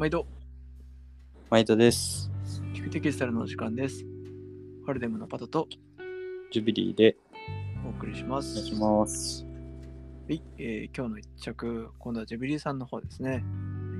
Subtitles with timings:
[0.00, 0.26] 毎度、
[1.50, 2.30] マイトです。
[2.72, 4.02] 聞くテキスタイルのお時間です。
[4.86, 5.68] ハルデムのパトと
[6.50, 7.18] ジュビリーで
[7.84, 8.52] お送りします。
[8.52, 9.44] お願いします。
[10.26, 13.44] はい、えー今日の一着、今度はジュビリーさんの方ですね。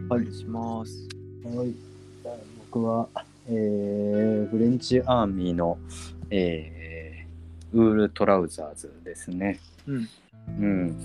[0.09, 1.07] おはい願いします。
[1.45, 1.75] はい。
[2.73, 3.07] 僕は、
[3.51, 5.77] えー、フレンチアーミーの、
[6.30, 9.61] えー、ウールトラウザーズですね。
[9.87, 10.09] うん。
[10.61, 10.96] うん。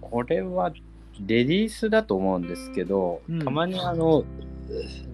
[0.00, 0.72] これは
[1.20, 4.24] レディースだと思うんですけど、うんたまにあの、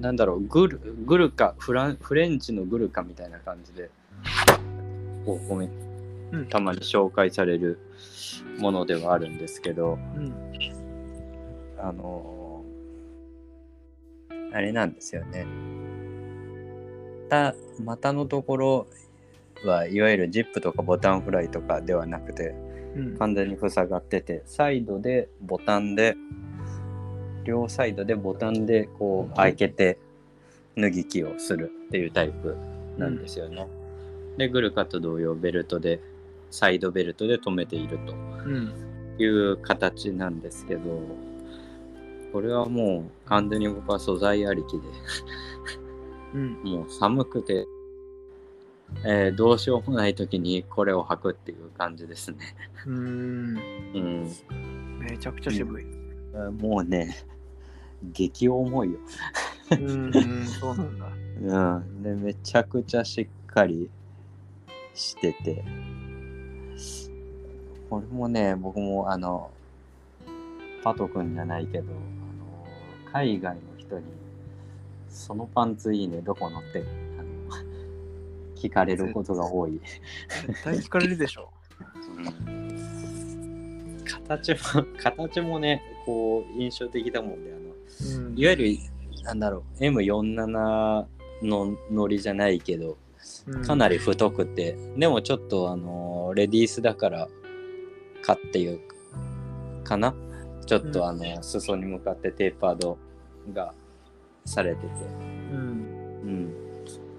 [0.00, 3.90] なんだろう、グルグルカフラン、フレンチのグルカみたいな感じで、
[5.26, 5.70] おごめん、
[6.32, 7.78] うんたまに紹介される
[8.58, 10.34] ものではあるんですけど、うん。
[11.78, 12.32] あのー
[14.54, 15.46] あれなんですよね。
[17.30, 18.86] た股のところ
[19.64, 22.71] はいわゆるジップとかボタンフライとかではなくてうん。
[23.18, 26.14] 完全に塞がっててサイドでボタンで
[27.44, 29.98] 両サイドでボタンでこう開けて
[30.76, 32.56] 脱ぎ着をするっていうタイプ
[32.98, 33.66] なんですよね。
[34.36, 36.00] でグルカと同様ベルトで
[36.50, 38.12] サイドベルトで留めていると。
[38.12, 38.72] うん。
[39.18, 40.80] いう形なんですけど
[42.32, 44.82] これはもう完全に僕は素材ありきで
[46.34, 46.52] うん。
[46.64, 47.66] もう寒くて、
[49.04, 52.38] えーどうしようもない時にこれを履くっていう感じですね。
[52.86, 53.58] うーん。
[53.94, 55.84] うん、めちゃくちゃ渋い。
[56.60, 57.16] もうね
[58.02, 58.98] 激重いよ。
[59.70, 61.06] うーん、そうなんだ。
[61.40, 63.90] うん、でめちゃくちゃしっかり
[64.94, 65.64] してて
[67.90, 69.50] これもね僕もあの
[70.84, 74.04] パト君じゃないけどあの海外の人に
[75.08, 77.01] 「そのパンツいいねどこの?」ってあの？
[78.62, 79.80] 聞かれることが多い、
[80.46, 81.50] 絶対聞かれるでしょ。
[82.46, 84.04] うん。
[84.26, 84.58] 形も
[84.98, 88.38] 形もねこう印象的だもんであのうん。
[88.38, 88.78] いわゆる
[89.24, 90.46] なんだろう M47
[91.42, 92.96] のノリじゃないけど
[93.46, 93.64] うん。
[93.64, 97.28] かなり太くて、でもちょっとあのーレディースだから
[98.22, 98.80] かっていう
[99.84, 100.14] かな？
[100.64, 102.96] ちょっうんとあの、裾に向かってテーパード
[103.52, 103.74] が
[104.44, 104.88] されてて、
[105.52, 105.58] うん。
[105.58, 105.71] うん、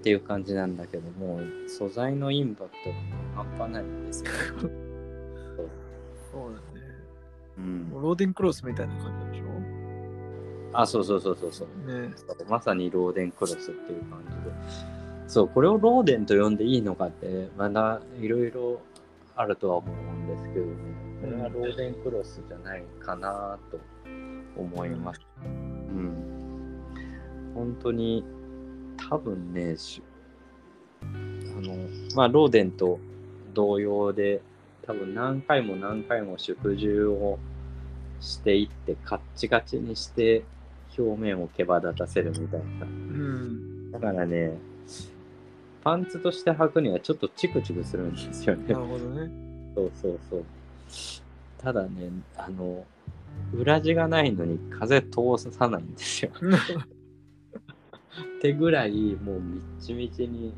[0.03, 2.95] っていう感じなんだけどもう素材のインパクトが
[3.57, 4.31] 半端ないんですよ、
[6.29, 6.83] そうだね。
[7.57, 7.89] うん。
[7.89, 10.77] ローデンクロスみたいな感じでしょ？
[10.77, 11.67] あそうそうそうそうそう。
[11.87, 12.11] ね。
[12.17, 14.51] そうまさにローデンクロスっていう感じで。
[15.29, 18.81] そうこれをローデンと呼んでいいのかってまだいろいろ
[19.37, 20.73] あるとは思うんですけどね。
[21.21, 23.79] これはローデンクロスじゃないかなと
[24.57, 25.21] 思います。
[25.45, 26.13] うん。
[27.55, 28.25] 本当に
[29.09, 30.01] 多分ねし
[31.01, 31.05] あ
[31.61, 31.75] の
[32.15, 32.99] まあローデンと
[33.53, 34.41] 同様で
[34.85, 37.39] 多分何回も何回も縮重を
[38.19, 40.43] していってカッチカチにして
[40.97, 43.91] 表面を毛羽立たせるみたいなうん。
[43.91, 44.57] だからね
[45.83, 49.29] パンツとして履くにはちょっとチクチクするんですよねなるほどね。
[49.75, 50.43] そうそうそう
[51.57, 52.85] ただねあの
[53.53, 56.31] 裏地がないのに風通さないんですよ
[58.43, 60.53] ってぐらいもうみっちみちに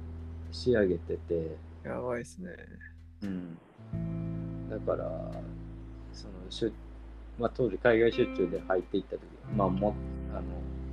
[0.51, 1.55] 仕上げてて。
[1.83, 2.49] やばいっすね。
[3.21, 3.57] うん、
[4.67, 5.31] だから
[6.11, 6.73] その出、
[7.37, 9.21] まあ、当時海外出張で入っていった時、
[9.55, 9.95] まあ、も
[10.31, 10.41] あの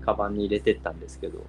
[0.04, 1.46] カバンに入れてったんですけど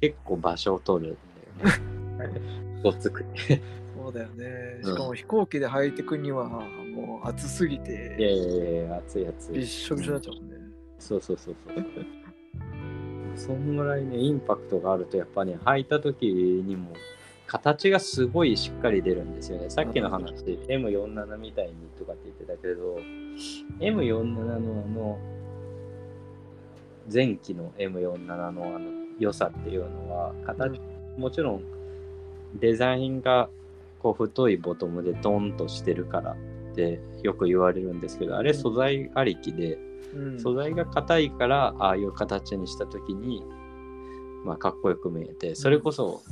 [0.00, 1.16] 結構場所を取るん
[1.62, 2.40] だよね
[2.82, 3.60] ごっつくて。
[3.94, 4.80] そうだよね。
[4.82, 4.90] うん。
[4.90, 9.54] しかも飛行機で履いてくにはもう暑すぎいやていやいや熱い熱い。
[9.56, 10.56] びっしょびしょになっちゃうもんね。
[10.98, 12.19] そうそうそうそう
[13.40, 16.92] そんぐらいねインパクトがあるとやっぱね履いた時にも
[17.46, 19.70] 形がすごいしっかり出るんですよね。
[19.70, 20.34] さっきの話
[20.68, 22.98] M47 みたいにとかって言ってたけど
[23.80, 25.18] M47 のあの
[27.12, 28.80] 前期の M47 のあの
[29.18, 30.80] 良さっていうのは形、
[31.18, 31.62] もちろん
[32.54, 33.48] デザインが
[33.98, 39.78] こう太いボトムでドンとしてるからってよく言われるんですけどあれ素材ありきで
[40.14, 40.40] うん。
[40.40, 43.44] 素材が硬いからああいう形にした時に、
[44.44, 46.22] まあ、かっこよく見えてそれこそ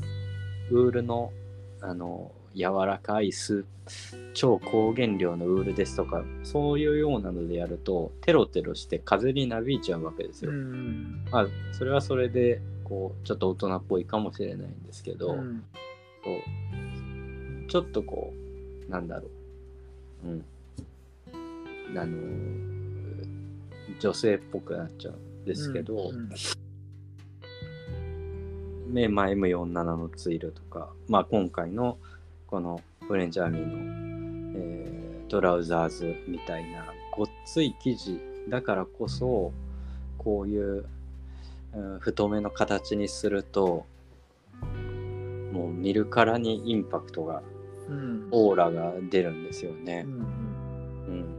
[0.70, 1.32] ウールの
[1.81, 3.65] あの柔らかいス
[4.35, 10.55] 超高原料のウールですとかそういうようなのでやるとテロテロして風になびいちゃうわけですうよ。
[10.55, 11.25] ん。
[11.31, 15.65] まあそれはそれでこうちょっと大人っぽいかもしれないんですけど、うん
[16.25, 18.32] こうちょっとこ
[18.88, 19.29] うなんだろ
[20.25, 20.44] ううん
[21.97, 22.77] あの
[23.98, 26.30] 女性っぽくなっちゃうんですけど、うん
[28.94, 31.98] ねまあ、M47 のツイルとか、まあ、今回の
[32.46, 34.98] このフレンチアーミーの、えー
[35.28, 38.18] トラウザーズみたいなごっつい生地
[38.48, 39.52] だからこそ
[40.16, 40.86] こういう
[41.74, 43.84] うん太めの形にすると
[45.52, 47.42] もう見るからにインパクトが
[47.88, 48.28] うん。
[48.30, 50.04] オーラが出るんですよね。
[50.06, 50.10] う。
[50.10, 50.12] ん。
[50.12, 51.38] うん、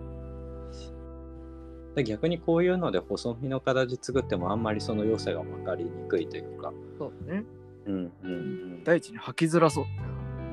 [1.96, 6.72] で逆にこういうので細身の形作ってもあんまりその良さが分かりにくいというか。
[6.98, 7.44] そうだね。
[7.86, 9.86] うんうんうん第一に履きづらそう。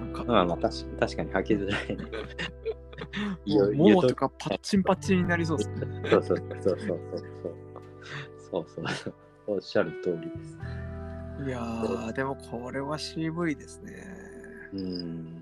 [0.04, 2.04] なんか、まあまあ確確かに履きづらい ね。
[3.46, 6.02] もうももとかパッチンパッチンになりそうですね。
[6.10, 6.98] そうそうそうそうそう
[8.50, 8.66] そう。
[8.66, 9.14] そうそう。
[9.48, 10.58] おっしゃる通りです。
[11.46, 13.92] いやー、でもこれは渋いですね。
[14.72, 15.35] うん。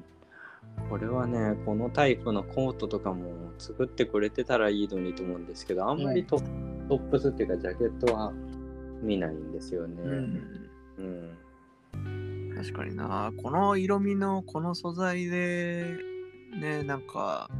[0.88, 6.38] これはね、このタイプのコートとかも作ってくれてたらいいのにと思うんですけど、あんまりト,、
[6.88, 8.32] トップスっていうかジャケットは
[9.02, 10.02] 見ないんですよね。
[10.02, 10.70] うん。
[10.98, 12.54] うん。
[12.56, 13.32] 確かにな。
[13.42, 15.96] この色味のこの素材で、
[16.58, 17.50] ね、なんか、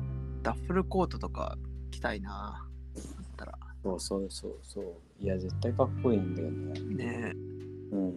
[0.43, 1.59] ダッフルコートとか
[1.91, 2.69] 着たいな。
[2.95, 3.59] だったら。
[3.83, 4.95] そうそうそうそう。
[5.21, 6.81] いや、絶対かっこいいんだよね。
[6.81, 7.33] ね
[7.91, 8.09] うん。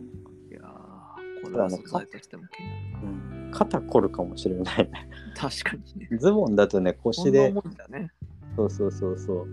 [0.49, 3.11] いやー、これは素材としても気になるな。
[3.11, 4.89] うん、肩凝るかもしれない。
[5.35, 6.17] 確かにね。
[6.19, 7.51] ズボンだとね、腰で。
[7.89, 8.11] ね。
[8.55, 9.47] そうそうそうそう。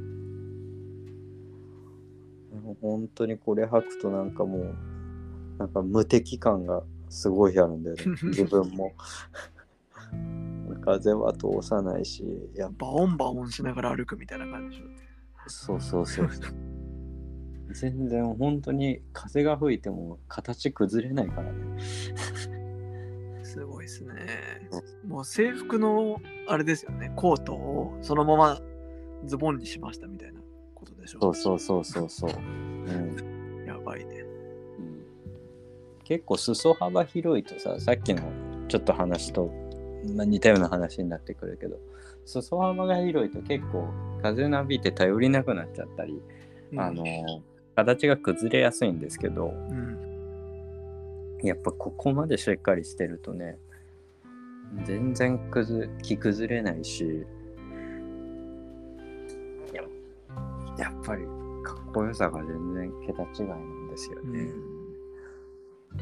[2.83, 4.75] 本当にこれ履くとなんかもう、
[5.59, 8.03] なんか無敵感がすごいあるんだよね。
[8.29, 8.93] 自分も。
[10.83, 12.23] 風は通さないし、
[12.55, 14.83] やっぱバオンバオンしながら歩くみたいな感じ。
[15.47, 16.29] そうそうそう。
[17.73, 22.54] 全然本当に風が吹いても形崩れないからね。
[23.55, 24.15] すごいですね。
[25.07, 27.13] もう制服のあれですよね。
[27.15, 28.61] コートをそのまま
[29.27, 30.41] ズボンにしましたみたいな
[30.75, 31.21] ことでしょ。
[31.21, 32.31] そうそうそうそうそう。
[32.31, 34.23] うんやばいね。
[34.79, 35.05] うん
[36.03, 38.23] 結構裾幅広いとささっきの
[38.67, 39.53] ちょっと話と、
[40.17, 41.79] まあ、似たような話になってくるけど
[42.27, 43.89] 裾幅が広いと結構
[44.21, 46.21] 風なびいて頼りなくなっちゃったり、
[46.73, 47.05] うんあの
[47.77, 50.14] 形が崩れやすいんですけどうん。
[51.49, 53.59] やっぱここまでしっかりしてるとね
[54.85, 57.27] 全然崩着崩れないし
[59.73, 59.83] や
[60.79, 61.25] やっぱり
[61.63, 64.41] かっこよさが全然桁違いなんですよね。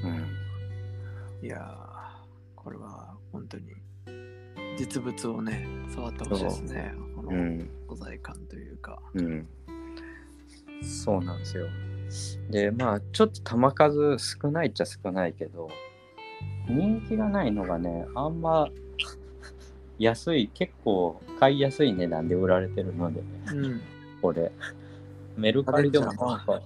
[0.03, 0.43] うん
[1.43, 1.61] いやー、
[2.55, 3.65] これは本当に
[4.79, 6.95] 実物をね、触ってほしいですね。
[7.17, 9.03] このうん素材感というか。
[9.15, 9.49] うん。
[10.83, 11.67] そうなんですよ。
[12.51, 15.69] で、まあ、ちょっと球数少ないっちゃ少ないけど、
[16.69, 18.69] 人気がないのがね、あんま
[19.99, 23.23] 安い、結構買いやすい値段で売られてるので、
[23.53, 23.81] うん。
[24.21, 24.51] これ。
[25.37, 26.63] メルカリでもなんか、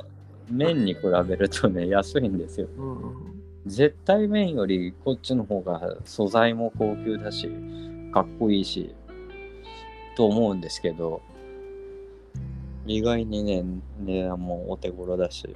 [0.50, 2.68] 麺に比べるとね、安いんですよ。
[2.76, 7.50] うん絶対麺よりこっちの方が素材も高級だし、
[8.12, 8.94] かっこいいし、
[10.16, 11.20] と思うんですけど、
[12.86, 13.64] 意外にね、
[14.00, 15.54] 値段もお手頃だし、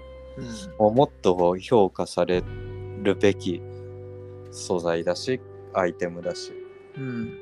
[0.79, 0.95] うん。
[0.95, 2.43] もっと評価され
[3.03, 3.63] るべき
[4.51, 5.41] 素材だし、
[5.73, 6.53] アイテムだし。
[6.97, 7.33] うん。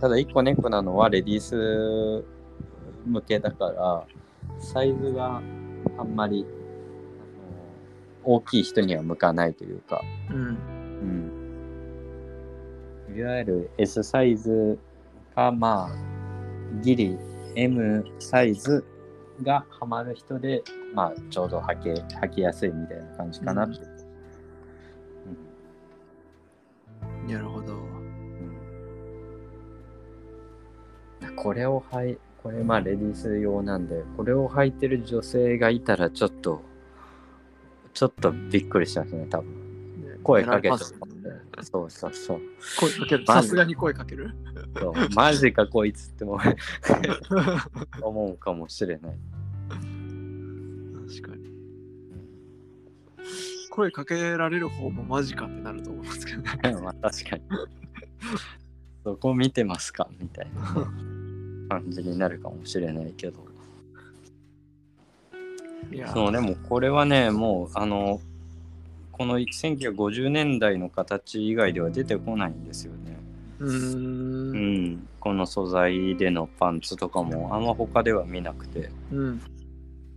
[0.00, 2.24] ただ一個ネックなのはレディース
[3.06, 4.06] 向けだから、
[4.60, 5.42] サイズが
[5.98, 6.46] あんまり
[8.24, 10.58] 大きい人には向かないというか、うん。
[13.08, 14.78] うん、いわゆる S サイズ
[15.34, 17.18] か、まあ、ギリ
[17.58, 18.84] M サイズ
[19.42, 20.62] がハマる人で、
[20.94, 23.80] まあ、ちょうど履け履きやすいみたいな感じかなって。
[27.26, 27.74] なるほど。
[27.74, 27.84] うんう
[31.32, 36.62] んこれを履い、これまあレディース用なんで、これを履いてる女性がいたらちょっと、
[37.92, 39.68] ちょっとびっくりしますね、多分。
[40.22, 41.08] 声かけてやられますよね
[41.62, 42.40] そうそうそう。
[42.80, 43.26] 声かける。
[43.26, 44.34] さすがに声かける。
[45.14, 46.38] マジかこいつっても
[48.02, 49.12] 思うかもしれない。
[51.08, 51.48] 確かに。
[53.70, 56.48] 声かけられる方もマジかってなると思いますけどね。
[56.82, 57.42] まあ確かに。
[59.04, 60.62] そこ見てますかみたいな
[61.68, 63.46] 感じになるかもしれないけど。
[66.12, 68.20] そう、でもこれはね、もう、あの、
[69.12, 72.97] この1950年代の形以外では出てこないんですよね。
[73.58, 73.68] うー。
[73.68, 75.08] うんん。
[75.20, 79.40] この素材でのパンツとかもあんま他では見なくて、うん。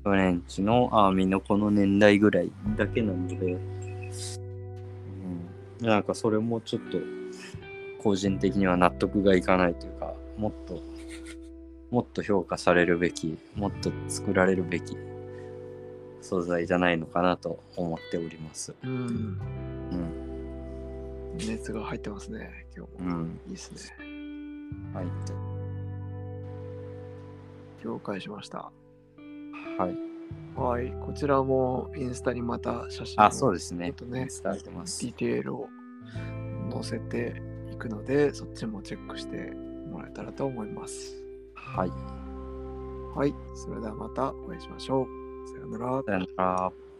[0.04, 3.60] フレンチのアーミーのこの年代ぐらいだけなので、う
[5.84, 6.98] ん、なんかそれもちょっと
[8.02, 10.82] 個人的には納得がいかないというか、もっと、
[11.92, 14.98] もっと評価されるべき、もっと作られるべき
[16.22, 18.74] 素材じゃないのかなと思っております。
[18.84, 19.40] うん。
[21.42, 21.48] うん。
[21.50, 23.10] 熱が入ってますね、今日も。
[23.20, 23.40] うん。
[23.48, 23.96] いいですね。
[24.94, 25.06] はい。
[27.84, 28.72] 了解しました。
[29.78, 30.12] はい。
[30.56, 30.92] はい。
[31.06, 33.94] こちらもインスタにまた写真をあ、そうですね。
[33.94, 35.14] とね伝えてますディ。
[35.14, 35.70] テールを
[36.72, 39.52] 載せていくので、そっちもチェックして
[39.90, 41.24] もらえたらと思います。
[41.56, 41.90] はい。
[43.18, 43.36] はい。
[43.56, 45.48] それではまたお会いしましょう。
[45.48, 46.04] さようなら。
[46.04, 46.91] さよなら。